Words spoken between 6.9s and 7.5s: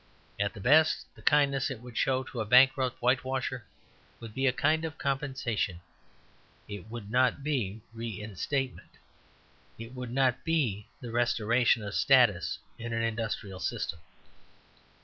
not